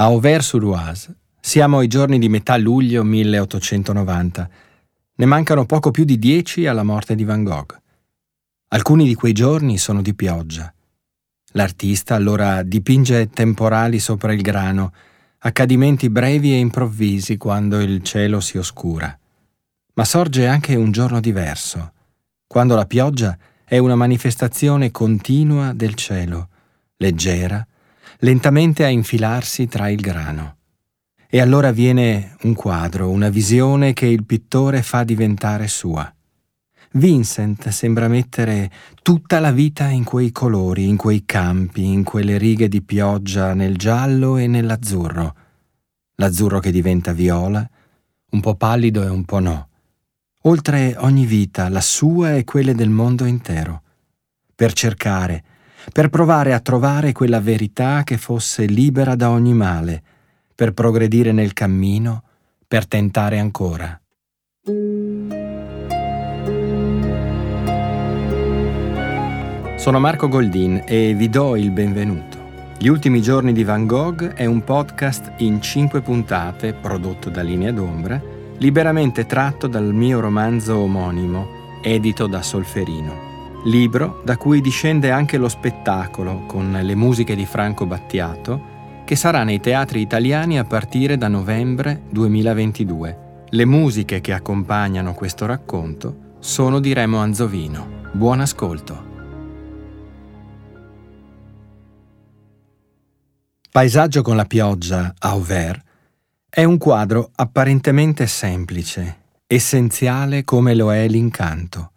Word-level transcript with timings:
A 0.00 0.04
Auvers-sur-Oise 0.04 1.14
siamo 1.38 1.76
ai 1.76 1.86
giorni 1.86 2.18
di 2.18 2.30
metà 2.30 2.56
luglio 2.56 3.04
1890. 3.04 4.50
Ne 5.16 5.26
mancano 5.26 5.66
poco 5.66 5.90
più 5.90 6.04
di 6.04 6.18
dieci 6.18 6.66
alla 6.66 6.82
morte 6.82 7.14
di 7.14 7.22
Van 7.22 7.44
Gogh. 7.44 7.78
Alcuni 8.68 9.04
di 9.04 9.14
quei 9.14 9.34
giorni 9.34 9.76
sono 9.76 10.00
di 10.00 10.14
pioggia. 10.14 10.72
L'artista 11.52 12.14
allora 12.14 12.62
dipinge 12.62 13.28
temporali 13.28 13.98
sopra 13.98 14.32
il 14.32 14.40
grano, 14.40 14.94
accadimenti 15.40 16.08
brevi 16.08 16.54
e 16.54 16.56
improvvisi 16.56 17.36
quando 17.36 17.78
il 17.78 18.02
cielo 18.02 18.40
si 18.40 18.56
oscura. 18.56 19.14
Ma 19.92 20.04
sorge 20.06 20.46
anche 20.46 20.76
un 20.76 20.92
giorno 20.92 21.20
diverso, 21.20 21.92
quando 22.46 22.74
la 22.74 22.86
pioggia 22.86 23.36
è 23.66 23.76
una 23.76 23.96
manifestazione 23.96 24.90
continua 24.90 25.74
del 25.74 25.92
cielo, 25.92 26.48
leggera, 26.96 27.66
lentamente 28.20 28.84
a 28.84 28.88
infilarsi 28.88 29.66
tra 29.66 29.88
il 29.88 30.00
grano. 30.00 30.56
E 31.28 31.40
allora 31.40 31.70
viene 31.70 32.36
un 32.42 32.54
quadro, 32.54 33.08
una 33.08 33.28
visione 33.28 33.92
che 33.92 34.06
il 34.06 34.24
pittore 34.24 34.82
fa 34.82 35.04
diventare 35.04 35.68
sua. 35.68 36.12
Vincent 36.92 37.68
sembra 37.68 38.08
mettere 38.08 38.68
tutta 39.02 39.38
la 39.38 39.52
vita 39.52 39.86
in 39.86 40.02
quei 40.02 40.32
colori, 40.32 40.88
in 40.88 40.96
quei 40.96 41.24
campi, 41.24 41.84
in 41.84 42.02
quelle 42.02 42.36
righe 42.36 42.68
di 42.68 42.82
pioggia 42.82 43.54
nel 43.54 43.76
giallo 43.76 44.36
e 44.36 44.48
nell'azzurro. 44.48 45.36
L'azzurro 46.16 46.58
che 46.58 46.72
diventa 46.72 47.12
viola, 47.12 47.68
un 48.30 48.40
po' 48.40 48.56
pallido 48.56 49.04
e 49.04 49.08
un 49.08 49.24
po' 49.24 49.38
no. 49.38 49.68
Oltre 50.44 50.96
ogni 50.98 51.26
vita, 51.26 51.68
la 51.68 51.80
sua 51.80 52.34
e 52.34 52.42
quelle 52.42 52.74
del 52.74 52.90
mondo 52.90 53.24
intero. 53.24 53.82
Per 54.52 54.72
cercare, 54.72 55.44
per 55.92 56.08
provare 56.08 56.52
a 56.52 56.60
trovare 56.60 57.12
quella 57.12 57.40
verità 57.40 58.02
che 58.04 58.16
fosse 58.16 58.66
libera 58.66 59.14
da 59.14 59.30
ogni 59.30 59.54
male, 59.54 60.02
per 60.54 60.72
progredire 60.72 61.32
nel 61.32 61.52
cammino, 61.52 62.22
per 62.66 62.86
tentare 62.86 63.38
ancora. 63.38 64.00
Sono 69.76 69.98
Marco 69.98 70.28
Goldin 70.28 70.84
e 70.86 71.14
vi 71.14 71.28
do 71.30 71.56
il 71.56 71.70
benvenuto. 71.70 72.38
Gli 72.78 72.88
ultimi 72.88 73.22
giorni 73.22 73.52
di 73.52 73.64
Van 73.64 73.86
Gogh 73.86 74.34
è 74.34 74.44
un 74.44 74.62
podcast 74.62 75.32
in 75.38 75.60
cinque 75.60 76.02
puntate 76.02 76.74
prodotto 76.74 77.30
da 77.30 77.42
Linea 77.42 77.72
d'Ombra, 77.72 78.20
liberamente 78.58 79.26
tratto 79.26 79.66
dal 79.66 79.92
mio 79.94 80.20
romanzo 80.20 80.78
omonimo, 80.78 81.80
edito 81.82 82.26
da 82.26 82.42
Solferino 82.42 83.29
libro 83.64 84.22
da 84.24 84.36
cui 84.36 84.60
discende 84.60 85.10
anche 85.10 85.36
lo 85.36 85.48
spettacolo 85.48 86.44
con 86.46 86.78
le 86.80 86.94
musiche 86.94 87.34
di 87.34 87.44
Franco 87.44 87.86
Battiato, 87.86 88.78
che 89.04 89.16
sarà 89.16 89.42
nei 89.42 89.60
teatri 89.60 90.00
italiani 90.00 90.58
a 90.58 90.64
partire 90.64 91.18
da 91.18 91.28
novembre 91.28 92.02
2022. 92.10 93.44
Le 93.50 93.64
musiche 93.64 94.20
che 94.20 94.32
accompagnano 94.32 95.12
questo 95.12 95.44
racconto 95.46 96.36
sono 96.38 96.80
di 96.80 96.92
Remo 96.92 97.18
Anzovino. 97.18 98.08
Buon 98.12 98.40
ascolto. 98.40 99.08
Paesaggio 103.70 104.22
con 104.22 104.36
la 104.36 104.46
pioggia 104.46 105.14
a 105.18 105.30
Auvers 105.30 105.80
è 106.48 106.64
un 106.64 106.78
quadro 106.78 107.30
apparentemente 107.34 108.26
semplice, 108.26 109.18
essenziale 109.46 110.44
come 110.44 110.74
lo 110.74 110.92
è 110.92 111.06
l'incanto. 111.06 111.92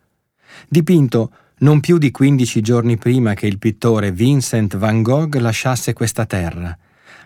Dipinto 0.67 1.31
non 1.63 1.79
più 1.79 1.97
di 1.97 2.11
15 2.11 2.61
giorni 2.61 2.97
prima 2.97 3.33
che 3.33 3.47
il 3.47 3.57
pittore 3.57 4.11
Vincent 4.11 4.75
van 4.75 5.01
Gogh 5.01 5.35
lasciasse 5.35 5.93
questa 5.93 6.25
terra, 6.25 6.77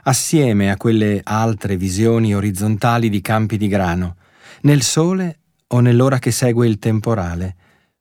assieme 0.03 0.69
a 0.69 0.77
quelle 0.77 1.21
altre 1.23 1.75
visioni 1.75 2.35
orizzontali 2.35 3.09
di 3.09 3.19
campi 3.19 3.57
di 3.57 3.67
grano, 3.67 4.15
nel 4.61 4.83
sole 4.83 5.39
o 5.67 5.79
nell'ora 5.79 6.19
che 6.19 6.31
segue 6.31 6.67
il 6.67 6.77
temporale, 6.77 7.55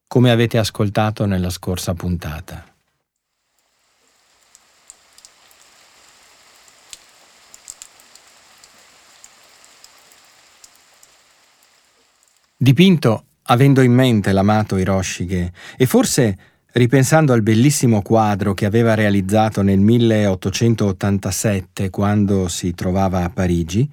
come 0.07 0.31
avete 0.31 0.59
ascoltato 0.59 1.25
nella 1.25 1.51
scorsa 1.51 1.95
puntata. 1.95 2.65
Dipinto 12.59 13.25
avendo 13.47 13.81
in 13.83 13.93
mente 13.93 14.33
l'amato 14.33 14.77
Hiroshige 14.77 15.53
e 15.77 15.87
forse 15.87 16.39
ripensando 16.73 17.33
al 17.33 17.43
bellissimo 17.43 18.03
quadro 18.03 18.55
che 18.55 18.67
aveva 18.67 18.95
realizzato 18.95 19.63
nel 19.63 19.79
1887 19.79 21.91
quando 21.91 22.49
si 22.49 22.75
trovava 22.75 23.23
a 23.25 23.31
Parigi, 23.31 23.89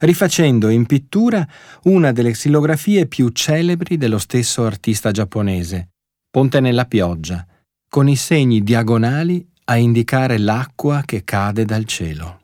rifacendo 0.00 0.68
in 0.68 0.84
pittura 0.84 1.46
una 1.84 2.12
delle 2.12 2.32
xilografie 2.32 3.06
più 3.06 3.30
celebri 3.30 3.96
dello 3.96 4.18
stesso 4.18 4.66
artista 4.66 5.10
giapponese, 5.10 5.88
Ponte 6.30 6.60
nella 6.60 6.84
pioggia, 6.84 7.46
con 7.88 8.08
i 8.08 8.16
segni 8.16 8.62
diagonali 8.62 9.48
a 9.64 9.76
indicare 9.76 10.36
l'acqua 10.36 11.02
che 11.06 11.24
cade 11.24 11.64
dal 11.64 11.86
cielo. 11.86 12.40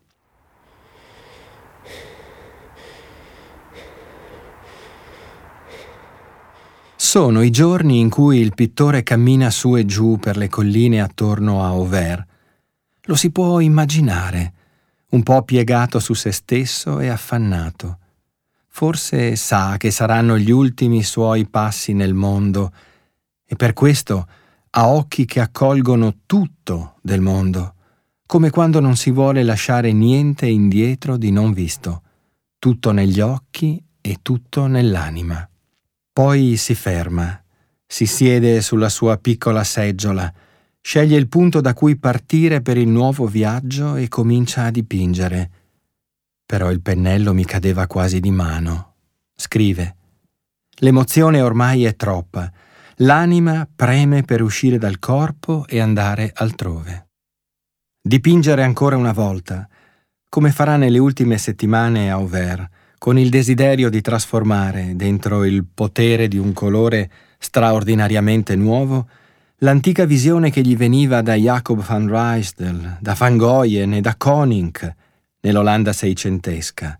Sono 7.04 7.42
i 7.42 7.50
giorni 7.50 7.98
in 7.98 8.08
cui 8.08 8.38
il 8.38 8.54
pittore 8.54 9.02
cammina 9.02 9.50
su 9.50 9.76
e 9.76 9.84
giù 9.84 10.18
per 10.20 10.36
le 10.36 10.48
colline 10.48 11.00
attorno 11.00 11.64
a 11.64 11.66
Auvers. 11.66 12.22
Lo 13.02 13.16
si 13.16 13.32
può 13.32 13.58
immaginare, 13.58 14.52
un 15.08 15.24
po' 15.24 15.42
piegato 15.42 15.98
su 15.98 16.14
se 16.14 16.30
stesso 16.30 17.00
e 17.00 17.08
affannato. 17.08 17.98
Forse 18.68 19.34
sa 19.34 19.78
che 19.78 19.90
saranno 19.90 20.38
gli 20.38 20.52
ultimi 20.52 21.02
suoi 21.02 21.44
passi 21.48 21.92
nel 21.92 22.14
mondo 22.14 22.72
e 23.44 23.56
per 23.56 23.72
questo 23.72 24.28
ha 24.70 24.88
occhi 24.88 25.24
che 25.24 25.40
accolgono 25.40 26.18
tutto 26.24 26.94
del 27.02 27.20
mondo, 27.20 27.74
come 28.26 28.50
quando 28.50 28.78
non 28.78 28.94
si 28.94 29.10
vuole 29.10 29.42
lasciare 29.42 29.92
niente 29.92 30.46
indietro 30.46 31.16
di 31.16 31.32
non 31.32 31.52
visto, 31.52 32.02
tutto 32.60 32.92
negli 32.92 33.20
occhi 33.20 33.84
e 34.00 34.18
tutto 34.22 34.66
nell'anima. 34.68 35.46
Poi 36.14 36.56
si 36.58 36.74
ferma, 36.74 37.42
si 37.86 38.04
siede 38.04 38.60
sulla 38.60 38.90
sua 38.90 39.16
piccola 39.16 39.64
seggiola, 39.64 40.30
sceglie 40.78 41.16
il 41.16 41.26
punto 41.26 41.62
da 41.62 41.72
cui 41.72 41.96
partire 41.96 42.60
per 42.60 42.76
il 42.76 42.88
nuovo 42.88 43.26
viaggio 43.26 43.96
e 43.96 44.08
comincia 44.08 44.64
a 44.64 44.70
dipingere. 44.70 45.50
Però 46.44 46.70
il 46.70 46.82
pennello 46.82 47.32
mi 47.32 47.46
cadeva 47.46 47.86
quasi 47.86 48.20
di 48.20 48.30
mano. 48.30 48.96
Scrive. 49.34 49.96
L'emozione 50.80 51.40
ormai 51.40 51.84
è 51.84 51.96
troppa. 51.96 52.52
L'anima 52.96 53.66
preme 53.74 54.22
per 54.22 54.42
uscire 54.42 54.76
dal 54.76 54.98
corpo 54.98 55.66
e 55.66 55.80
andare 55.80 56.30
altrove. 56.34 57.08
Dipingere 58.02 58.62
ancora 58.62 58.98
una 58.98 59.12
volta, 59.12 59.66
come 60.28 60.50
farà 60.50 60.76
nelle 60.76 60.98
ultime 60.98 61.38
settimane 61.38 62.10
a 62.10 62.14
Auvers, 62.14 62.68
con 63.02 63.18
il 63.18 63.30
desiderio 63.30 63.90
di 63.90 64.00
trasformare 64.00 64.92
dentro 64.94 65.42
il 65.42 65.64
potere 65.64 66.28
di 66.28 66.38
un 66.38 66.52
colore 66.52 67.10
straordinariamente 67.36 68.54
nuovo 68.54 69.08
l'antica 69.56 70.04
visione 70.04 70.50
che 70.50 70.60
gli 70.60 70.76
veniva 70.76 71.20
da 71.20 71.34
Jacob 71.34 71.84
van 71.84 72.06
Ruysdael, 72.06 72.98
da 73.00 73.16
Van 73.18 73.36
Goyen 73.36 73.94
e 73.94 74.00
da 74.00 74.14
Koning 74.14 74.94
nell'Olanda 75.40 75.92
seicentesca. 75.92 76.96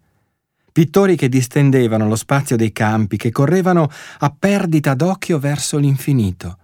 Pittori 0.72 1.14
che 1.14 1.28
distendevano 1.28 2.08
lo 2.08 2.16
spazio 2.16 2.56
dei 2.56 2.72
campi, 2.72 3.16
che 3.16 3.30
correvano 3.30 3.88
a 4.18 4.34
perdita 4.36 4.94
d'occhio 4.94 5.38
verso 5.38 5.78
l'infinito. 5.78 6.58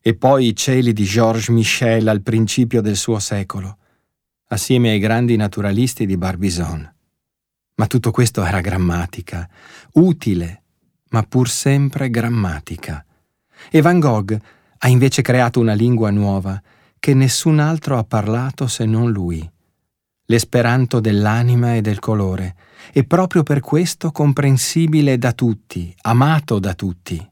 E 0.00 0.14
poi 0.14 0.46
i 0.46 0.56
cieli 0.56 0.94
di 0.94 1.04
Georges 1.04 1.48
Michel 1.48 2.08
al 2.08 2.22
principio 2.22 2.80
del 2.80 2.96
suo 2.96 3.18
secolo, 3.18 3.76
assieme 4.48 4.88
ai 4.88 4.98
grandi 4.98 5.36
naturalisti 5.36 6.06
di 6.06 6.16
Barbizon. 6.16 6.94
Ma 7.80 7.86
tutto 7.86 8.10
questo 8.10 8.44
era 8.44 8.60
grammatica, 8.60 9.48
utile, 9.92 10.64
ma 11.12 11.22
pur 11.22 11.48
sempre 11.48 12.10
grammatica. 12.10 13.02
E 13.70 13.80
Van 13.80 13.98
Gogh 13.98 14.38
ha 14.76 14.88
invece 14.88 15.22
creato 15.22 15.60
una 15.60 15.72
lingua 15.72 16.10
nuova 16.10 16.60
che 16.98 17.14
nessun 17.14 17.58
altro 17.58 17.96
ha 17.96 18.04
parlato 18.04 18.66
se 18.66 18.84
non 18.84 19.10
lui. 19.10 19.50
L'esperanto 20.26 21.00
dell'anima 21.00 21.74
e 21.74 21.80
del 21.80 22.00
colore, 22.00 22.54
e 22.92 23.04
proprio 23.04 23.42
per 23.42 23.60
questo 23.60 24.12
comprensibile 24.12 25.16
da 25.16 25.32
tutti, 25.32 25.94
amato 26.02 26.58
da 26.58 26.74
tutti. 26.74 27.30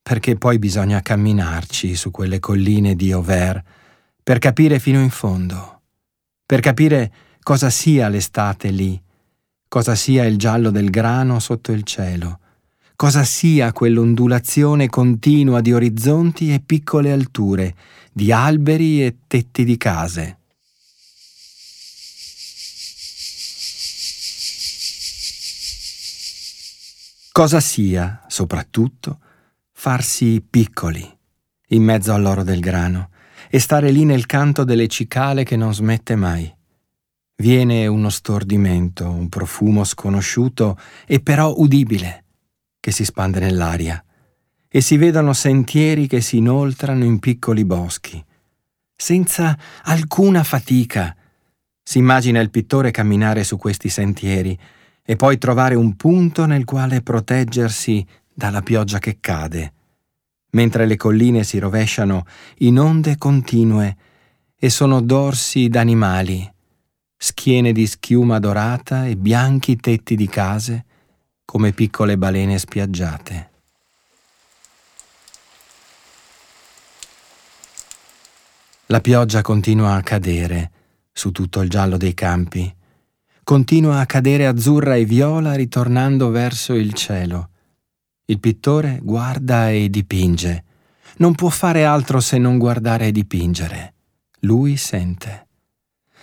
Perché 0.00 0.36
poi 0.36 0.60
bisogna 0.60 1.02
camminarci 1.02 1.96
su 1.96 2.12
quelle 2.12 2.38
colline 2.38 2.94
di 2.94 3.10
Auvers 3.10 3.62
per 4.22 4.38
capire 4.38 4.78
fino 4.78 5.00
in 5.00 5.10
fondo, 5.10 5.80
per 6.46 6.60
capire 6.60 7.12
cosa 7.42 7.70
sia 7.70 8.08
l'estate 8.08 8.70
lì, 8.70 9.02
cosa 9.68 9.94
sia 9.94 10.24
il 10.24 10.38
giallo 10.38 10.70
del 10.70 10.90
grano 10.90 11.38
sotto 11.38 11.72
il 11.72 11.82
cielo, 11.82 12.40
cosa 12.96 13.22
sia 13.22 13.72
quell'ondulazione 13.72 14.88
continua 14.88 15.60
di 15.60 15.72
orizzonti 15.72 16.52
e 16.52 16.60
piccole 16.60 17.12
alture, 17.12 17.74
di 18.12 18.32
alberi 18.32 19.04
e 19.04 19.18
tetti 19.26 19.64
di 19.64 19.76
case. 19.76 20.36
Cosa 27.30 27.60
sia, 27.60 28.24
soprattutto, 28.26 29.20
farsi 29.72 30.44
piccoli 30.48 31.16
in 31.68 31.84
mezzo 31.84 32.12
all'oro 32.12 32.42
del 32.42 32.58
grano 32.58 33.10
e 33.48 33.60
stare 33.60 33.92
lì 33.92 34.04
nel 34.04 34.26
canto 34.26 34.64
delle 34.64 34.88
cicale 34.88 35.44
che 35.44 35.54
non 35.54 35.72
smette 35.72 36.16
mai. 36.16 36.57
Viene 37.40 37.86
uno 37.86 38.08
stordimento, 38.08 39.08
un 39.08 39.28
profumo 39.28 39.84
sconosciuto 39.84 40.76
e 41.06 41.20
però 41.20 41.54
udibile, 41.56 42.24
che 42.80 42.90
si 42.90 43.04
spande 43.04 43.38
nell'aria, 43.38 44.04
e 44.66 44.80
si 44.80 44.96
vedono 44.96 45.32
sentieri 45.32 46.08
che 46.08 46.20
si 46.20 46.38
inoltrano 46.38 47.04
in 47.04 47.20
piccoli 47.20 47.64
boschi. 47.64 48.22
Senza 48.92 49.56
alcuna 49.84 50.42
fatica 50.42 51.14
si 51.80 51.98
immagina 51.98 52.40
il 52.40 52.50
pittore 52.50 52.90
camminare 52.90 53.44
su 53.44 53.56
questi 53.56 53.88
sentieri 53.88 54.58
e 55.04 55.14
poi 55.14 55.38
trovare 55.38 55.76
un 55.76 55.94
punto 55.94 56.44
nel 56.44 56.64
quale 56.64 57.02
proteggersi 57.02 58.04
dalla 58.34 58.62
pioggia 58.62 58.98
che 58.98 59.18
cade, 59.20 59.74
mentre 60.50 60.86
le 60.86 60.96
colline 60.96 61.44
si 61.44 61.60
rovesciano 61.60 62.26
in 62.58 62.80
onde 62.80 63.16
continue 63.16 63.96
e 64.58 64.70
sono 64.70 65.00
dorsi 65.00 65.68
d'animali 65.68 66.56
schiene 67.20 67.72
di 67.72 67.84
schiuma 67.88 68.38
dorata 68.38 69.06
e 69.06 69.16
bianchi 69.16 69.76
tetti 69.76 70.14
di 70.14 70.28
case 70.28 70.84
come 71.44 71.72
piccole 71.72 72.16
balene 72.16 72.58
spiaggiate. 72.58 73.50
La 78.86 79.00
pioggia 79.00 79.42
continua 79.42 79.94
a 79.94 80.02
cadere 80.02 80.70
su 81.12 81.32
tutto 81.32 81.60
il 81.60 81.68
giallo 81.68 81.96
dei 81.96 82.14
campi, 82.14 82.72
continua 83.42 83.98
a 83.98 84.06
cadere 84.06 84.46
azzurra 84.46 84.94
e 84.94 85.04
viola 85.04 85.54
ritornando 85.54 86.30
verso 86.30 86.74
il 86.74 86.92
cielo. 86.92 87.50
Il 88.26 88.38
pittore 88.38 89.00
guarda 89.02 89.70
e 89.70 89.90
dipinge. 89.90 90.64
Non 91.16 91.34
può 91.34 91.48
fare 91.48 91.84
altro 91.84 92.20
se 92.20 92.38
non 92.38 92.58
guardare 92.58 93.08
e 93.08 93.12
dipingere. 93.12 93.94
Lui 94.40 94.76
sente. 94.76 95.46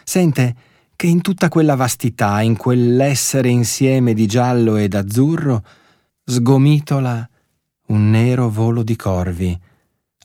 Sente 0.04 0.56
che 0.96 1.08
in 1.08 1.22
tutta 1.22 1.50
quella 1.50 1.76
vastità, 1.76 2.42
in 2.42 2.56
quell'essere 2.56 3.50
insieme 3.50 4.14
di 4.14 4.26
giallo 4.26 4.78
ed 4.78 4.94
azzurro, 4.94 5.64
sgomitola 6.24 7.30
un 7.88 8.10
nero 8.10 8.50
volo 8.50 8.82
di 8.82 8.96
corvi, 8.96 9.58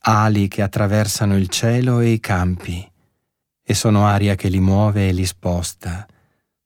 ali 0.02 0.48
che 0.48 0.62
attraversano 0.62 1.36
il 1.36 1.48
cielo 1.48 2.00
e 2.00 2.10
i 2.10 2.20
campi, 2.20 2.88
e 3.62 3.74
sono 3.74 4.06
aria 4.06 4.34
che 4.34 4.48
li 4.48 4.60
muove 4.60 5.08
e 5.08 5.12
li 5.12 5.26
sposta, 5.26 6.06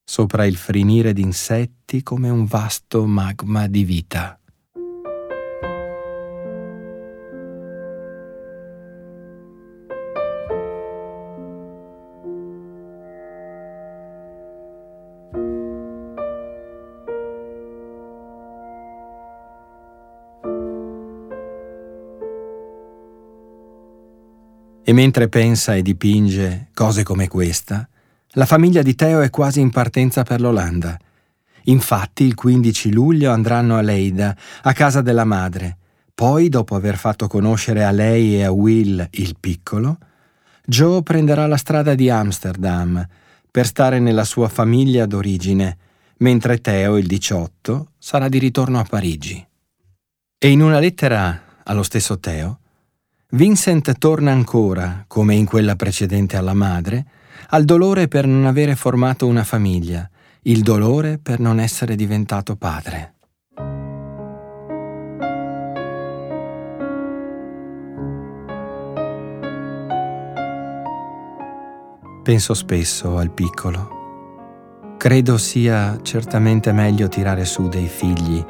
sopra 0.04 0.44
il 0.44 0.56
frinire 0.56 1.12
d'insetti 1.12 2.02
come 2.02 2.28
un 2.28 2.44
vasto 2.44 3.06
magma 3.06 3.66
di 3.66 3.84
vita. 3.84 4.38
E 24.86 24.92
mentre 24.92 25.28
pensa 25.28 25.74
e 25.74 25.80
dipinge 25.80 26.68
cose 26.74 27.04
come 27.04 27.26
questa, 27.26 27.88
la 28.32 28.44
famiglia 28.44 28.82
di 28.82 28.94
Teo 28.94 29.22
è 29.22 29.30
quasi 29.30 29.60
in 29.60 29.70
partenza 29.70 30.24
per 30.24 30.42
l'Olanda. 30.42 30.98
Infatti 31.64 32.24
il 32.24 32.34
15 32.34 32.92
luglio 32.92 33.30
andranno 33.30 33.76
a 33.76 33.80
Leida, 33.80 34.36
a 34.60 34.72
casa 34.74 35.00
della 35.00 35.24
madre. 35.24 35.78
Poi, 36.14 36.50
dopo 36.50 36.74
aver 36.74 36.98
fatto 36.98 37.28
conoscere 37.28 37.82
a 37.82 37.90
lei 37.90 38.36
e 38.36 38.44
a 38.44 38.50
Will 38.50 39.08
il 39.12 39.36
piccolo, 39.40 39.96
Joe 40.66 41.02
prenderà 41.02 41.46
la 41.46 41.56
strada 41.56 41.94
di 41.94 42.10
Amsterdam 42.10 43.06
per 43.50 43.66
stare 43.66 44.00
nella 44.00 44.24
sua 44.24 44.48
famiglia 44.48 45.06
d'origine, 45.06 45.78
mentre 46.18 46.60
Teo, 46.60 46.98
il 46.98 47.06
18, 47.06 47.92
sarà 47.98 48.28
di 48.28 48.38
ritorno 48.38 48.78
a 48.78 48.84
Parigi. 48.84 49.46
E 50.38 50.48
in 50.50 50.60
una 50.60 50.78
lettera 50.78 51.42
allo 51.64 51.82
stesso 51.82 52.18
Teo, 52.20 52.58
Vincent 53.34 53.98
torna 53.98 54.30
ancora, 54.30 55.04
come 55.08 55.34
in 55.34 55.44
quella 55.44 55.74
precedente 55.74 56.36
alla 56.36 56.54
madre, 56.54 57.04
al 57.48 57.64
dolore 57.64 58.06
per 58.06 58.28
non 58.28 58.46
avere 58.46 58.76
formato 58.76 59.26
una 59.26 59.42
famiglia, 59.42 60.08
il 60.42 60.62
dolore 60.62 61.18
per 61.18 61.40
non 61.40 61.58
essere 61.58 61.96
diventato 61.96 62.54
padre. 62.54 63.14
Penso 72.22 72.54
spesso 72.54 73.16
al 73.18 73.32
piccolo. 73.32 74.94
Credo 74.96 75.38
sia 75.38 75.98
certamente 76.02 76.70
meglio 76.70 77.08
tirare 77.08 77.44
su 77.44 77.66
dei 77.66 77.88
figli 77.88 78.44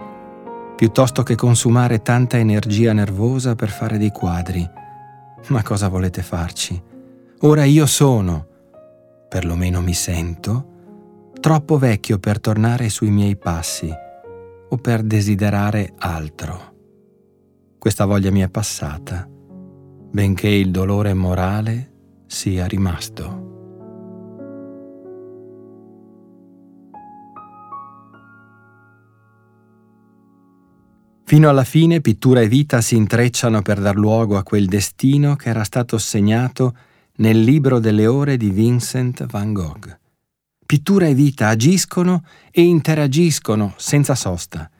piuttosto 0.77 1.23
che 1.23 1.35
consumare 1.35 2.03
tanta 2.03 2.39
energia 2.39 2.93
nervosa 2.93 3.55
per 3.55 3.69
fare 3.69 3.99
dei 3.99 4.11
quadri. 4.11 4.69
Ma 5.49 5.63
cosa 5.63 5.89
volete 5.89 6.23
farci? 6.23 6.83
Ora 7.41 7.65
io 7.65 7.87
sono, 7.87 8.47
perlomeno 9.29 9.81
mi 9.81 9.93
sento, 9.93 10.73
troppo 11.41 11.79
vecchio 11.79 12.19
per 12.19 12.41
tornare 12.41 12.89
sui 12.89 13.11
miei 13.11 13.37
passi 13.37 13.93
o 14.69 14.77
per 14.79 15.03
desiderare 15.03 15.93
altro. 15.99 16.73
Questa 17.79 18.07
voglia 18.07 18.31
mi 18.31 18.41
è 18.41 18.49
passata, 18.49 19.29
benché 19.29 20.49
il 20.49 20.71
dolore 20.71 21.13
morale 21.13 21.93
sia 22.27 22.67
rimasto. 22.67 23.44
Fino 31.35 31.49
alla 31.49 31.65
fine 31.65 32.01
pittura 32.01 32.43
e 32.43 32.47
vita 32.47 32.81
si 32.81 32.95
intrecciano 32.95 33.61
per 33.61 33.81
dar 33.81 33.97
luogo 33.97 34.37
a 34.37 34.45
quel 34.45 34.67
destino 34.67 35.35
che 35.35 35.49
era 35.49 35.65
stato 35.65 35.99
segnato 35.99 36.77
nel 37.17 37.41
libro 37.41 37.81
delle 37.81 38.07
ore 38.07 38.37
di 38.37 38.51
Vincent 38.51 39.27
van 39.27 39.53
Gogh. 39.53 39.99
Pittura 40.65 41.09
e 41.09 41.15
vita 41.15 41.49
agiscono 41.49 42.25
e 42.53 42.63
interagiscono 42.63 43.75
senza 43.79 44.15
sosta, 44.15 44.71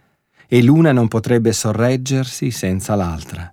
e 0.47 0.63
l'una 0.63 0.93
non 0.93 1.09
potrebbe 1.09 1.53
sorreggersi 1.53 2.53
senza 2.53 2.95
l'altra. 2.95 3.53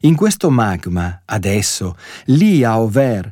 In 0.00 0.16
questo 0.16 0.50
magma, 0.50 1.22
adesso, 1.26 1.96
lì 2.24 2.64
a 2.64 2.72
Auvers, 2.72 3.30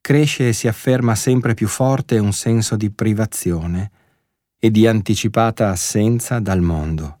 cresce 0.00 0.48
e 0.48 0.52
si 0.54 0.66
afferma 0.66 1.14
sempre 1.14 1.52
più 1.52 1.68
forte 1.68 2.16
un 2.16 2.32
senso 2.32 2.76
di 2.76 2.88
privazione 2.88 3.90
e 4.58 4.70
di 4.70 4.86
anticipata 4.86 5.68
assenza 5.68 6.38
dal 6.38 6.62
mondo. 6.62 7.18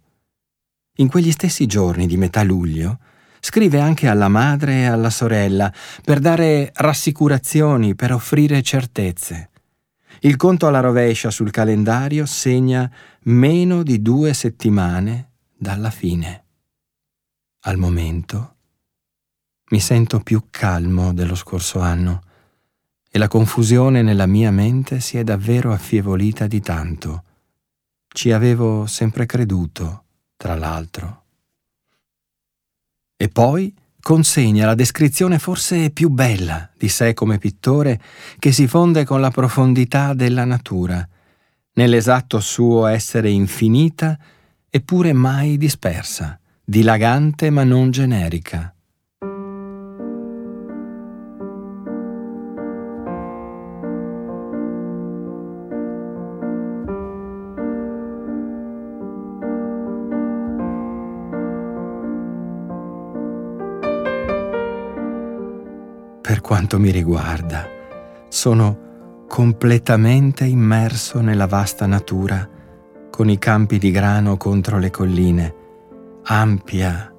In 0.98 1.08
quegli 1.08 1.32
stessi 1.32 1.66
giorni 1.66 2.06
di 2.06 2.16
metà 2.16 2.44
luglio, 2.44 3.00
scrive 3.40 3.80
anche 3.80 4.06
alla 4.06 4.28
madre 4.28 4.82
e 4.82 4.84
alla 4.84 5.10
sorella 5.10 5.72
per 6.04 6.20
dare 6.20 6.70
rassicurazioni, 6.72 7.96
per 7.96 8.12
offrire 8.12 8.62
certezze. 8.62 9.50
Il 10.20 10.36
conto 10.36 10.68
alla 10.68 10.78
rovescia 10.78 11.30
sul 11.30 11.50
calendario 11.50 12.26
segna 12.26 12.88
meno 13.22 13.82
di 13.82 14.02
due 14.02 14.32
settimane 14.34 15.30
dalla 15.56 15.90
fine. 15.90 16.44
Al 17.62 17.76
momento 17.76 18.54
mi 19.70 19.80
sento 19.80 20.20
più 20.20 20.44
calmo 20.48 21.12
dello 21.12 21.34
scorso 21.34 21.80
anno 21.80 22.20
e 23.10 23.18
la 23.18 23.26
confusione 23.26 24.02
nella 24.02 24.26
mia 24.26 24.52
mente 24.52 25.00
si 25.00 25.18
è 25.18 25.24
davvero 25.24 25.72
affievolita 25.72 26.46
di 26.46 26.60
tanto. 26.60 27.24
Ci 28.06 28.30
avevo 28.30 28.86
sempre 28.86 29.26
creduto 29.26 30.03
tra 30.36 30.54
l'altro. 30.54 31.22
E 33.16 33.28
poi 33.28 33.74
consegna 34.00 34.66
la 34.66 34.74
descrizione 34.74 35.38
forse 35.38 35.90
più 35.90 36.10
bella 36.10 36.70
di 36.76 36.88
sé 36.88 37.14
come 37.14 37.38
pittore 37.38 38.00
che 38.38 38.52
si 38.52 38.66
fonde 38.66 39.04
con 39.04 39.20
la 39.20 39.30
profondità 39.30 40.12
della 40.12 40.44
natura, 40.44 41.08
nell'esatto 41.74 42.40
suo 42.40 42.86
essere 42.86 43.30
infinita 43.30 44.18
eppure 44.68 45.12
mai 45.12 45.56
dispersa, 45.56 46.38
dilagante 46.62 47.48
ma 47.50 47.64
non 47.64 47.90
generica. 47.90 48.73
Quanto 66.44 66.78
mi 66.78 66.90
riguarda, 66.90 67.66
sono 68.28 69.24
completamente 69.26 70.44
immerso 70.44 71.22
nella 71.22 71.46
vasta 71.46 71.86
natura 71.86 72.46
con 73.08 73.30
i 73.30 73.38
campi 73.38 73.78
di 73.78 73.90
grano 73.90 74.36
contro 74.36 74.78
le 74.78 74.90
colline, 74.90 75.54
ampia 76.24 77.10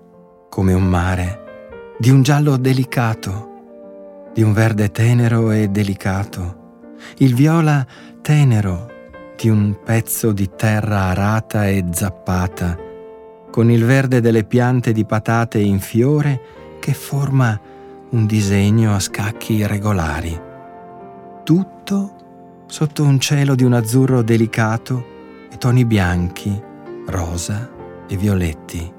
come 0.47 0.73
un 0.73 0.83
mare, 0.83 1.95
di 1.97 2.11
un 2.11 2.21
giallo 2.21 2.55
delicato, 2.57 4.29
di 4.31 4.43
un 4.43 4.53
verde 4.53 4.91
tenero 4.91 5.49
e 5.49 5.69
delicato, 5.69 6.93
il 7.17 7.33
viola 7.33 7.83
tenero 8.21 8.91
di 9.35 9.49
un 9.49 9.75
pezzo 9.83 10.33
di 10.33 10.51
terra 10.55 11.05
arata 11.05 11.67
e 11.67 11.83
zappata, 11.91 12.77
con 13.49 13.71
il 13.71 13.85
verde 13.85 14.21
delle 14.21 14.43
piante 14.43 14.91
di 14.91 15.03
patate 15.03 15.57
in 15.57 15.79
fiore 15.79 16.39
che 16.79 16.93
forma 16.93 17.59
un 18.11 18.25
disegno 18.25 18.93
a 18.93 18.99
scacchi 18.99 19.53
irregolari. 19.53 20.39
Tutto 21.43 22.63
sotto 22.67 23.03
un 23.03 23.19
cielo 23.19 23.55
di 23.55 23.63
un 23.63 23.73
azzurro 23.73 24.21
delicato 24.21 25.05
e 25.51 25.57
toni 25.57 25.85
bianchi, 25.85 26.61
rosa 27.07 27.69
e 28.07 28.15
violetti 28.17 28.93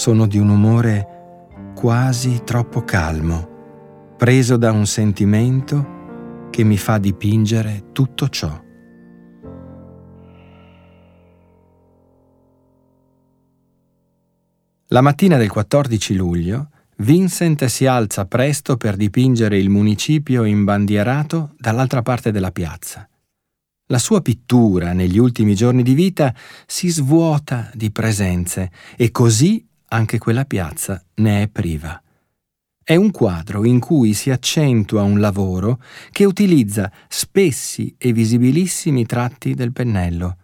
sono 0.00 0.26
di 0.26 0.38
un 0.38 0.48
umore 0.48 1.50
quasi 1.74 2.42
troppo 2.42 2.84
calmo, 2.84 4.14
preso 4.16 4.56
da 4.56 4.72
un 4.72 4.86
sentimento 4.86 6.48
che 6.48 6.64
mi 6.64 6.78
fa 6.78 6.96
dipingere 6.96 7.92
tutto 7.92 8.30
ciò. 8.30 8.58
La 14.86 15.00
mattina 15.02 15.36
del 15.36 15.50
14 15.50 16.14
luglio 16.14 16.70
Vincent 17.00 17.64
si 17.64 17.86
alza 17.86 18.26
presto 18.26 18.76
per 18.76 18.94
dipingere 18.94 19.56
il 19.56 19.70
municipio 19.70 20.44
imbandierato 20.44 21.54
dall'altra 21.56 22.02
parte 22.02 22.30
della 22.30 22.50
piazza. 22.50 23.08
La 23.86 23.98
sua 23.98 24.20
pittura 24.20 24.92
negli 24.92 25.16
ultimi 25.16 25.54
giorni 25.54 25.82
di 25.82 25.94
vita 25.94 26.34
si 26.66 26.90
svuota 26.90 27.70
di 27.72 27.90
presenze 27.90 28.70
e 28.96 29.10
così 29.10 29.66
anche 29.88 30.18
quella 30.18 30.44
piazza 30.44 31.02
ne 31.14 31.44
è 31.44 31.48
priva. 31.48 32.00
È 32.84 32.94
un 32.96 33.10
quadro 33.10 33.64
in 33.64 33.80
cui 33.80 34.12
si 34.12 34.30
accentua 34.30 35.02
un 35.02 35.20
lavoro 35.20 35.80
che 36.10 36.26
utilizza 36.26 36.92
spessi 37.08 37.94
e 37.96 38.12
visibilissimi 38.12 39.06
tratti 39.06 39.54
del 39.54 39.72
pennello, 39.72 40.36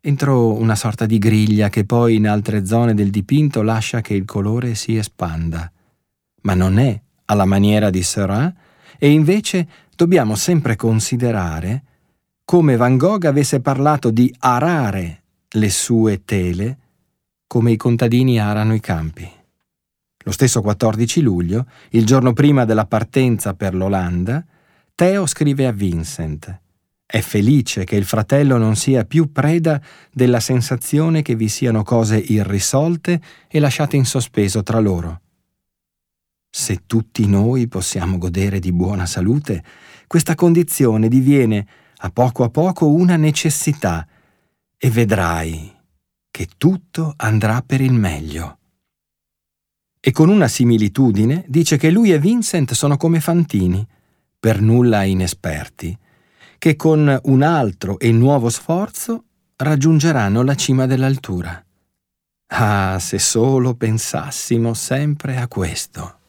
entro 0.00 0.54
una 0.54 0.74
sorta 0.74 1.04
di 1.04 1.18
griglia 1.18 1.68
che 1.68 1.84
poi 1.84 2.14
in 2.14 2.26
altre 2.26 2.64
zone 2.64 2.94
del 2.94 3.10
dipinto 3.10 3.60
lascia 3.60 4.00
che 4.00 4.14
il 4.14 4.24
colore 4.24 4.74
si 4.74 4.96
espanda. 4.96 5.71
Ma 6.42 6.54
non 6.54 6.78
è 6.78 7.00
alla 7.26 7.44
maniera 7.44 7.90
di 7.90 8.02
Seurat 8.02 8.54
e 8.98 9.10
invece 9.10 9.66
dobbiamo 9.96 10.34
sempre 10.34 10.76
considerare 10.76 11.82
come 12.44 12.76
Van 12.76 12.96
Gogh 12.96 13.24
avesse 13.24 13.60
parlato 13.60 14.10
di 14.10 14.34
arare 14.40 15.22
le 15.50 15.70
sue 15.70 16.24
tele 16.24 16.78
come 17.46 17.72
i 17.72 17.76
contadini 17.76 18.40
arano 18.40 18.74
i 18.74 18.80
campi. 18.80 19.30
Lo 20.24 20.32
stesso 20.32 20.60
14 20.60 21.20
luglio, 21.20 21.66
il 21.90 22.06
giorno 22.06 22.32
prima 22.32 22.64
della 22.64 22.86
partenza 22.86 23.54
per 23.54 23.74
l'Olanda, 23.74 24.44
Theo 24.94 25.26
scrive 25.26 25.66
a 25.66 25.72
Vincent 25.72 26.60
è 27.12 27.20
felice 27.20 27.84
che 27.84 27.96
il 27.96 28.06
fratello 28.06 28.56
non 28.56 28.74
sia 28.74 29.04
più 29.04 29.32
preda 29.32 29.78
della 30.10 30.40
sensazione 30.40 31.20
che 31.20 31.34
vi 31.34 31.48
siano 31.48 31.82
cose 31.82 32.16
irrisolte 32.16 33.20
e 33.48 33.60
lasciate 33.60 33.96
in 33.96 34.06
sospeso 34.06 34.62
tra 34.62 34.78
loro. 34.78 35.20
Se 36.54 36.82
tutti 36.84 37.26
noi 37.26 37.66
possiamo 37.66 38.18
godere 38.18 38.58
di 38.58 38.72
buona 38.72 39.06
salute, 39.06 39.64
questa 40.06 40.34
condizione 40.34 41.08
diviene 41.08 41.66
a 41.96 42.10
poco 42.10 42.44
a 42.44 42.50
poco 42.50 42.88
una 42.88 43.16
necessità 43.16 44.06
e 44.76 44.90
vedrai 44.90 45.74
che 46.30 46.48
tutto 46.58 47.14
andrà 47.16 47.62
per 47.62 47.80
il 47.80 47.94
meglio. 47.94 48.58
E 49.98 50.10
con 50.10 50.28
una 50.28 50.46
similitudine 50.46 51.42
dice 51.48 51.78
che 51.78 51.90
lui 51.90 52.12
e 52.12 52.18
Vincent 52.18 52.74
sono 52.74 52.98
come 52.98 53.20
fantini, 53.20 53.86
per 54.38 54.60
nulla 54.60 55.04
inesperti, 55.04 55.98
che 56.58 56.76
con 56.76 57.18
un 57.22 57.42
altro 57.42 57.98
e 57.98 58.12
nuovo 58.12 58.50
sforzo 58.50 59.24
raggiungeranno 59.56 60.42
la 60.42 60.54
cima 60.54 60.84
dell'altura. 60.84 61.64
Ah, 62.48 62.98
se 62.98 63.18
solo 63.18 63.74
pensassimo 63.74 64.74
sempre 64.74 65.38
a 65.38 65.48
questo. 65.48 66.20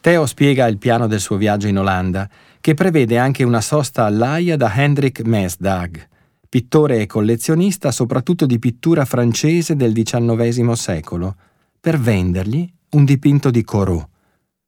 Theo 0.00 0.24
spiega 0.24 0.66
il 0.66 0.78
piano 0.78 1.06
del 1.06 1.20
suo 1.20 1.36
viaggio 1.36 1.66
in 1.66 1.76
Olanda, 1.76 2.30
che 2.62 2.72
prevede 2.72 3.18
anche 3.18 3.44
una 3.44 3.60
sosta 3.60 4.06
all'Aia 4.06 4.56
da 4.56 4.72
Hendrik 4.74 5.20
Mesdag, 5.20 6.08
pittore 6.48 7.00
e 7.00 7.06
collezionista 7.06 7.90
soprattutto 7.90 8.46
di 8.46 8.58
pittura 8.58 9.04
francese 9.04 9.76
del 9.76 9.92
XIX 9.92 10.72
secolo, 10.72 11.36
per 11.78 11.98
vendergli 11.98 12.66
un 12.92 13.04
dipinto 13.04 13.50
di 13.50 13.62
Corot. 13.62 14.08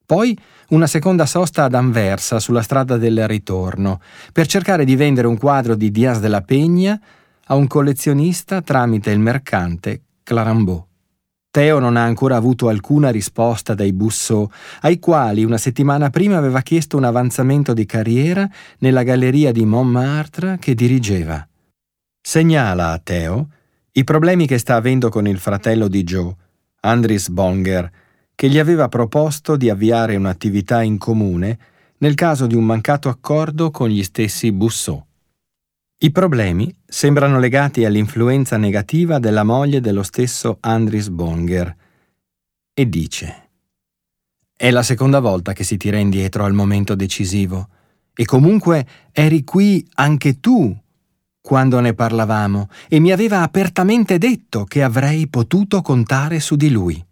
Poi 0.05 0.37
una 0.69 0.87
seconda 0.87 1.25
sosta 1.25 1.65
ad 1.65 1.73
Anversa, 1.73 2.39
sulla 2.39 2.61
strada 2.61 2.99
del 2.99 3.27
ritorno, 3.27 4.01
per 4.33 4.47
cercare 4.47 4.85
di 4.85 4.95
vendere 4.95 5.27
un 5.27 5.39
quadro 5.39 5.75
di 5.75 5.91
Diaz 5.91 6.21
de 6.21 6.29
la 6.29 6.45
Peña 6.47 7.01
a 7.47 7.55
un 7.55 7.67
collezionista 7.67 8.61
tramite 8.61 9.11
il 9.11 9.21
mercante 9.21 10.03
Clarambeau. 10.31 10.87
Teo 11.51 11.81
non 11.81 11.97
ha 11.97 12.05
ancora 12.05 12.37
avuto 12.37 12.69
alcuna 12.69 13.11
risposta 13.11 13.75
dai 13.75 13.93
Bussò, 13.93 14.49
ai 14.83 15.01
quali 15.01 15.43
una 15.43 15.59
settimana 15.59 16.09
prima 16.09 16.37
aveva 16.37 16.61
chiesto 16.61 16.97
un 16.97 17.03
avanzamento 17.03 17.75
di 17.75 17.85
carriera 17.85 18.49
nella 18.79 19.03
galleria 19.03 19.51
di 19.51 19.65
Montmartre 19.65 20.59
che 20.61 20.77
dirigeva. 20.77 21.45
Segnala 22.23 22.93
a 22.93 23.01
Teo 23.03 23.49
i 23.91 24.05
problemi 24.05 24.47
che 24.47 24.59
sta 24.59 24.77
avendo 24.77 25.09
con 25.09 25.27
il 25.27 25.41
fratello 25.41 25.89
di 25.89 26.05
Joe, 26.05 26.33
Andris 26.83 27.29
Bonger, 27.29 27.91
che 28.37 28.49
gli 28.49 28.61
aveva 28.61 28.87
proposto 28.87 29.57
di 29.57 29.69
avviare 29.69 30.15
un'attività 30.15 30.81
in 30.81 30.97
comune 30.97 31.59
nel 31.99 32.15
caso 32.15 32.47
di 32.47 32.55
un 32.55 32.65
mancato 32.65 33.09
accordo 33.09 33.73
con 33.73 33.89
gli 33.89 34.05
stessi 34.05 34.53
Bussò. 34.53 35.05
I 36.03 36.13
problemi 36.13 36.75
sembrano 36.87 37.39
legati 37.39 37.85
all'influenza 37.85 38.57
negativa 38.57 39.19
della 39.19 39.43
moglie 39.43 39.83
dello 39.83 40.03
stesso 40.03 40.57
Andris 40.61 41.11
Bonger. 41.11 41.77
E 42.73 42.89
dice 42.89 43.51
È 44.57 44.71
la 44.71 44.83
seconda 44.83 45.21
volta 45.21 45.53
che 45.53 45.63
si 45.63 45.77
tira 45.77 45.99
indietro 45.99 46.45
al 46.45 46.55
momento 46.55 46.95
decisivo. 46.95 47.69
E 48.15 48.25
comunque 48.25 48.87
eri 49.13 49.45
qui 49.45 49.87
anche 49.97 50.41
tu 50.41 50.75
quando 51.39 51.81
ne 51.81 51.93
parlavamo 51.93 52.71
e 52.89 52.99
mi 52.99 53.13
aveva 53.13 53.43
apertamente 53.43 54.17
detto 54.17 54.65
che 54.65 54.83
avrei 54.83 55.29
potuto 55.29 55.83
contare 55.83 56.41
su 56.41 56.57
di 56.57 56.71
lui. 56.71 57.05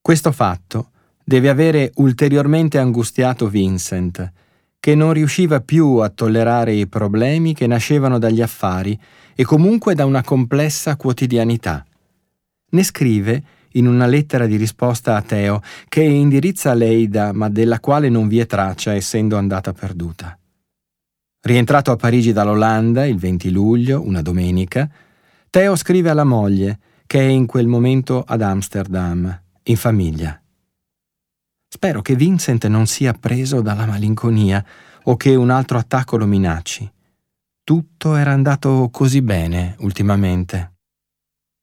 Questo 0.00 0.32
fatto 0.32 0.90
deve 1.22 1.48
avere 1.48 1.92
ulteriormente 1.96 2.78
angustiato 2.78 3.48
Vincent, 3.48 4.32
che 4.80 4.94
non 4.94 5.12
riusciva 5.12 5.60
più 5.60 5.96
a 5.96 6.08
tollerare 6.08 6.72
i 6.72 6.86
problemi 6.86 7.52
che 7.52 7.66
nascevano 7.66 8.18
dagli 8.18 8.40
affari 8.40 8.98
e 9.34 9.44
comunque 9.44 9.94
da 9.94 10.06
una 10.06 10.22
complessa 10.22 10.96
quotidianità. 10.96 11.84
Ne 12.70 12.82
scrive 12.82 13.42
in 13.72 13.86
una 13.86 14.06
lettera 14.06 14.46
di 14.46 14.56
risposta 14.56 15.16
a 15.16 15.22
Teo 15.22 15.62
che 15.88 16.02
indirizza 16.02 16.70
a 16.70 16.74
Leida 16.74 17.32
ma 17.32 17.50
della 17.50 17.78
quale 17.78 18.08
non 18.08 18.26
vi 18.26 18.40
è 18.40 18.46
traccia 18.46 18.94
essendo 18.94 19.36
andata 19.36 19.72
perduta. 19.72 20.36
Rientrato 21.42 21.90
a 21.90 21.96
Parigi 21.96 22.32
dall'Olanda 22.32 23.06
il 23.06 23.18
20 23.18 23.50
luglio, 23.50 24.02
una 24.04 24.22
domenica, 24.22 24.88
Teo 25.50 25.76
scrive 25.76 26.10
alla 26.10 26.24
moglie 26.24 26.78
che 27.06 27.20
è 27.20 27.28
in 27.28 27.46
quel 27.46 27.66
momento 27.66 28.24
ad 28.26 28.40
Amsterdam, 28.40 29.40
in 29.64 29.76
famiglia. 29.76 30.40
Spero 31.72 32.02
che 32.02 32.16
Vincent 32.16 32.66
non 32.66 32.86
sia 32.86 33.12
preso 33.12 33.60
dalla 33.60 33.86
malinconia 33.86 34.62
o 35.04 35.16
che 35.16 35.36
un 35.36 35.50
altro 35.50 35.78
attacco 35.78 36.16
lo 36.16 36.26
minacci. 36.26 36.90
Tutto 37.62 38.16
era 38.16 38.32
andato 38.32 38.88
così 38.90 39.22
bene 39.22 39.76
ultimamente. 39.78 40.72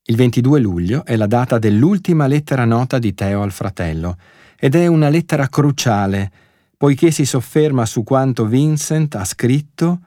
Il 0.06 0.16
22 0.16 0.62
luglio 0.62 1.04
è 1.04 1.18
la 1.18 1.28
data 1.28 1.60
dell'ultima 1.60 2.26
lettera 2.26 2.64
nota 2.64 3.00
di 3.00 3.14
Teo 3.14 3.42
al 3.42 3.52
fratello 3.52 4.18
ed 4.58 4.76
è 4.76 4.88
una 4.88 5.10
lettera 5.10 5.50
cruciale 5.50 6.32
poiché 6.78 7.12
si 7.12 7.26
sofferma 7.26 7.86
su 7.86 8.04
quanto 8.04 8.46
Vincent 8.46 9.14
ha 9.16 9.26
scritto 9.26 10.00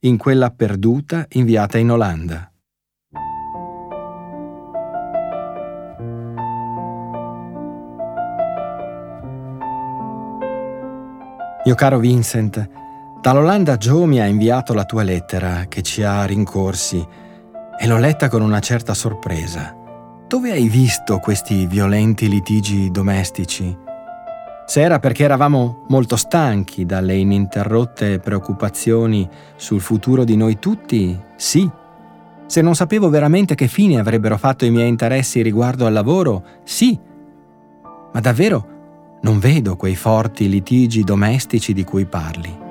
in 0.00 0.16
quella 0.16 0.50
perduta 0.50 1.26
inviata 1.34 1.78
in 1.78 1.92
Olanda. 1.92 2.50
Mio 11.66 11.74
caro 11.74 11.98
Vincent, 11.98 12.68
dall'Olanda 13.22 13.78
Joe 13.78 14.04
mi 14.04 14.20
ha 14.20 14.26
inviato 14.26 14.74
la 14.74 14.84
tua 14.84 15.02
lettera 15.02 15.64
che 15.66 15.80
ci 15.80 16.02
ha 16.02 16.22
rincorsi 16.26 17.02
e 17.78 17.86
l'ho 17.86 17.96
letta 17.96 18.28
con 18.28 18.42
una 18.42 18.60
certa 18.60 18.92
sorpresa. 18.92 19.74
Dove 20.28 20.50
hai 20.50 20.68
visto 20.68 21.20
questi 21.20 21.64
violenti 21.64 22.28
litigi 22.28 22.90
domestici? 22.90 23.74
Se 24.66 24.82
era 24.82 24.98
perché 24.98 25.24
eravamo 25.24 25.86
molto 25.88 26.16
stanchi 26.16 26.84
dalle 26.84 27.14
ininterrotte 27.14 28.18
preoccupazioni 28.18 29.26
sul 29.56 29.80
futuro 29.80 30.24
di 30.24 30.36
noi 30.36 30.58
tutti, 30.58 31.18
sì. 31.34 31.66
Se 32.44 32.60
non 32.60 32.74
sapevo 32.74 33.08
veramente 33.08 33.54
che 33.54 33.68
fine 33.68 33.98
avrebbero 33.98 34.36
fatto 34.36 34.66
i 34.66 34.70
miei 34.70 34.88
interessi 34.90 35.40
riguardo 35.40 35.86
al 35.86 35.94
lavoro, 35.94 36.44
sì. 36.62 36.98
Ma 38.12 38.20
davvero 38.20 38.72
non 39.24 39.38
vedo 39.38 39.74
quei 39.76 39.96
forti 39.96 40.50
litigi 40.50 41.02
domestici 41.02 41.72
di 41.72 41.82
cui 41.82 42.04
parli. 42.04 42.62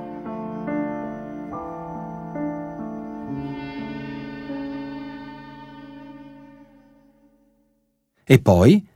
E 8.26 8.40
poi 8.40 8.88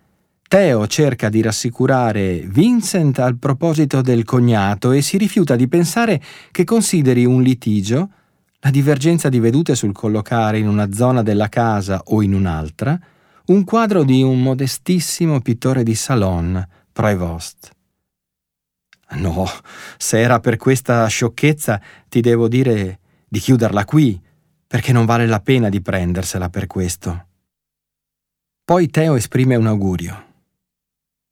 Teo 0.47 0.87
cerca 0.87 1.29
di 1.29 1.41
rassicurare 1.41 2.39
Vincent 2.45 3.19
al 3.19 3.37
proposito 3.37 4.01
del 4.01 4.23
cognato 4.23 4.91
e 4.91 5.01
si 5.01 5.17
rifiuta 5.17 5.55
di 5.55 5.67
pensare 5.67 6.21
che 6.51 6.63
consideri 6.63 7.25
un 7.25 7.41
litigio, 7.41 8.09
la 8.59 8.69
divergenza 8.69 9.29
di 9.29 9.39
vedute 9.39 9.75
sul 9.75 9.91
collocare 9.91 10.59
in 10.59 10.67
una 10.67 10.91
zona 10.93 11.23
della 11.23 11.49
casa 11.49 12.01
o 12.05 12.21
in 12.21 12.33
un'altra, 12.33 12.97
un 13.47 13.63
quadro 13.63 14.03
di 14.03 14.21
un 14.21 14.41
modestissimo 14.41 15.41
pittore 15.41 15.83
di 15.83 15.95
salon, 15.95 16.65
Prévost. 16.97 17.69
No, 19.17 19.45
se 19.99 20.19
era 20.19 20.39
per 20.39 20.57
questa 20.57 21.05
sciocchezza, 21.05 21.79
ti 22.09 22.21
devo 22.21 22.47
dire 22.47 22.99
di 23.27 23.37
chiuderla 23.37 23.85
qui, 23.85 24.19
perché 24.65 24.93
non 24.93 25.05
vale 25.05 25.27
la 25.27 25.39
pena 25.39 25.69
di 25.69 25.79
prendersela 25.79 26.49
per 26.49 26.65
questo. 26.65 27.27
Poi 28.65 28.89
Teo 28.89 29.13
esprime 29.13 29.55
un 29.55 29.67
augurio. 29.67 30.25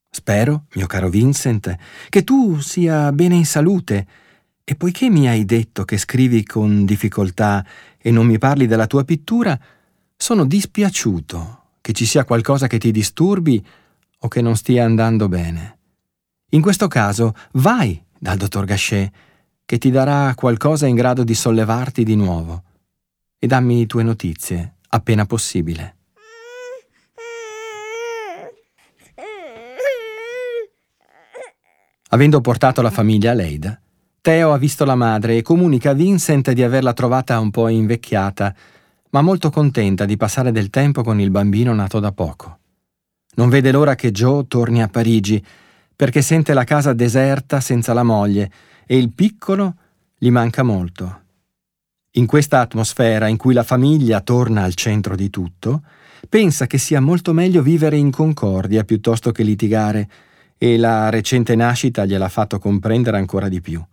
Spero, 0.08 0.66
mio 0.76 0.86
caro 0.86 1.10
Vincent, 1.10 1.76
che 2.10 2.24
tu 2.24 2.60
sia 2.60 3.12
bene 3.12 3.34
in 3.34 3.46
salute 3.48 4.08
e 4.64 4.76
poiché 4.76 5.10
mi 5.10 5.28
hai 5.28 5.46
detto 5.46 5.84
che 5.84 5.98
scrivi 5.98 6.46
con 6.46 6.86
difficoltà 6.86 7.66
e 7.98 8.12
non 8.12 8.28
mi 8.28 8.38
parli 8.38 8.68
della 8.68 8.86
tua 8.86 9.04
pittura, 9.04 9.60
sono 10.16 10.46
dispiaciuto 10.46 11.64
che 11.82 11.92
ci 11.92 12.06
sia 12.06 12.24
qualcosa 12.24 12.68
che 12.68 12.78
ti 12.78 12.92
disturbi 12.92 13.66
o 14.20 14.28
che 14.28 14.42
non 14.42 14.56
stia 14.56 14.86
andando 14.86 15.28
bene. 15.28 15.78
In 16.50 16.62
questo 16.62 16.88
caso, 16.88 17.34
vai 17.54 18.02
dal 18.18 18.38
dottor 18.38 18.66
Gachet, 18.66 19.12
che 19.66 19.78
ti 19.78 19.90
darà 19.92 20.34
qualcosa 20.36 20.86
in 20.86 20.96
grado 20.96 21.24
di 21.24 21.34
sollevarti 21.34 22.04
di 22.04 22.16
nuovo, 22.16 22.64
e 23.40 23.48
dammi 23.48 23.86
tue 23.86 24.04
notizie 24.04 24.76
appena 24.90 25.26
possibile. 25.26 25.96
Avendo 32.10 32.40
portato 32.40 32.82
la 32.82 32.92
famiglia 32.92 33.32
a 33.32 33.34
Leida, 33.34 33.80
Teo 34.22 34.54
ha 34.54 34.58
visto 34.58 34.86
la 34.86 34.96
madre 34.96 35.38
e 35.38 35.42
comunica 35.42 35.90
a 35.90 35.94
Vincent 35.94 36.52
di 36.52 36.64
averla 36.64 36.94
trovata 36.94 37.40
un 37.40 37.52
po' 37.52 37.68
invecchiata, 37.68 38.56
ma 39.10 39.22
molto 39.22 39.50
contenta 39.50 40.06
di 40.06 40.16
passare 40.16 40.52
del 40.52 40.70
tempo 40.70 41.04
con 41.04 41.20
il 41.20 41.30
bambino 41.30 41.74
nato 41.74 42.00
da 42.00 42.12
poco. 42.12 42.60
Non 43.36 43.50
vede 43.50 43.72
l'ora 43.72 43.96
che 43.96 44.12
Joe 44.12 44.48
torni 44.48 44.82
a 44.82 44.88
Parigi, 44.88 45.44
perché 45.96 46.22
sente 46.22 46.54
la 46.54 46.64
casa 46.64 46.94
deserta 46.94 47.60
senza 47.60 47.94
la 47.94 48.04
moglie 48.04 48.52
e 48.86 48.98
il 48.98 49.12
piccolo 49.12 49.76
gli 50.18 50.30
manca 50.30 50.64
molto. 50.64 51.22
In 52.12 52.26
questa 52.26 52.62
atmosfera 52.62 53.28
in 53.28 53.38
cui 53.38 53.54
la 53.54 53.64
famiglia 53.64 54.22
torna 54.22 54.64
al 54.64 54.74
centro 54.74 55.16
di 55.16 55.30
tutto, 55.30 55.84
pensa 56.30 56.66
che 56.66 56.78
sia 56.78 57.02
molto 57.02 57.34
meglio 57.34 57.62
vivere 57.62 57.98
in 57.98 58.10
concordia 58.10 58.84
piuttosto 58.84 59.32
che 59.32 59.44
litigare 59.44 60.10
e 60.58 60.78
la 60.78 61.10
recente 61.10 61.56
nascita 61.56 62.06
gliel'ha 62.06 62.30
fatto 62.30 62.58
comprendere 62.58 63.18
ancora 63.18 63.50
di 63.50 63.60
più. 63.60 63.84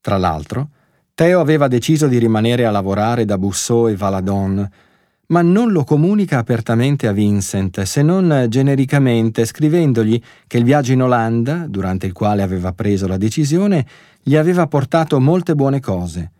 Tra 0.00 0.18
l'altro, 0.18 0.68
Teo 1.14 1.38
aveva 1.38 1.68
deciso 1.68 2.08
di 2.08 2.18
rimanere 2.18 2.66
a 2.66 2.72
lavorare 2.72 3.24
da 3.24 3.38
Busseau 3.38 3.88
e 3.88 3.94
Valadon, 3.94 4.68
ma 5.28 5.42
non 5.42 5.72
lo 5.72 5.84
comunica 5.84 6.38
apertamente 6.38 7.06
a 7.06 7.12
Vincent, 7.12 7.82
se 7.82 8.02
non 8.02 8.46
genericamente 8.48 9.44
scrivendogli 9.44 10.20
che 10.46 10.58
il 10.58 10.64
viaggio 10.64 10.92
in 10.92 11.02
Olanda, 11.02 11.66
durante 11.66 12.06
il 12.06 12.12
quale 12.12 12.42
aveva 12.42 12.72
preso 12.72 13.06
la 13.06 13.16
decisione, 13.16 13.86
gli 14.22 14.36
aveva 14.36 14.66
portato 14.66 15.20
molte 15.20 15.54
buone 15.54 15.80
cose. 15.80 16.32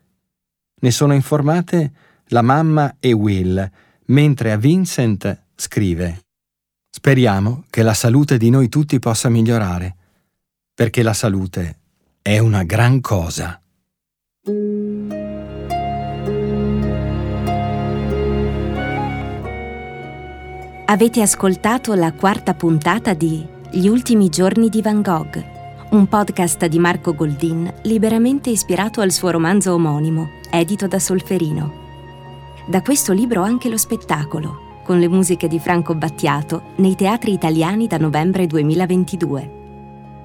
Ne 0.80 0.90
sono 0.90 1.14
informate 1.14 1.92
la 2.28 2.42
mamma 2.42 2.96
e 3.00 3.12
Will, 3.12 3.70
mentre 4.06 4.52
a 4.52 4.56
Vincent 4.56 5.44
scrive 5.54 6.20
Speriamo 6.90 7.64
che 7.70 7.82
la 7.82 7.92
salute 7.92 8.38
di 8.38 8.50
noi 8.50 8.68
tutti 8.68 8.98
possa 9.00 9.28
migliorare, 9.28 9.96
perché 10.72 11.02
la 11.02 11.12
salute 11.12 11.78
è 12.22 12.38
una 12.38 12.62
gran 12.62 13.00
cosa. 13.00 13.60
Avete 20.86 21.22
ascoltato 21.22 21.94
la 21.94 22.12
quarta 22.12 22.52
puntata 22.52 23.14
di 23.14 23.42
Gli 23.70 23.88
ultimi 23.88 24.28
giorni 24.28 24.68
di 24.68 24.82
Van 24.82 25.00
Gogh, 25.00 25.42
un 25.92 26.06
podcast 26.06 26.66
di 26.66 26.78
Marco 26.78 27.14
Goldin 27.14 27.72
liberamente 27.84 28.50
ispirato 28.50 29.00
al 29.00 29.10
suo 29.10 29.30
romanzo 29.30 29.72
omonimo, 29.72 30.28
edito 30.50 30.86
da 30.86 30.98
Solferino. 30.98 31.72
Da 32.66 32.82
questo 32.82 33.14
libro 33.14 33.42
anche 33.42 33.70
lo 33.70 33.78
spettacolo 33.78 34.82
con 34.84 34.98
le 34.98 35.08
musiche 35.08 35.48
di 35.48 35.58
Franco 35.58 35.94
Battiato 35.94 36.72
nei 36.76 36.94
teatri 36.94 37.32
italiani 37.32 37.86
da 37.86 37.96
novembre 37.96 38.46
2022. 38.46 39.50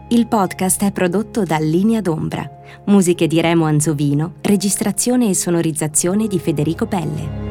Il 0.10 0.28
podcast 0.28 0.84
è 0.84 0.92
prodotto 0.92 1.44
da 1.44 1.58
Linea 1.58 2.02
d'Ombra, 2.02 2.48
musiche 2.88 3.28
di 3.28 3.40
Remo 3.40 3.64
Anzovino, 3.64 4.34
registrazione 4.42 5.30
e 5.30 5.36
sonorizzazione 5.36 6.28
di 6.28 6.38
Federico 6.38 6.86
Pelle. 6.86 7.49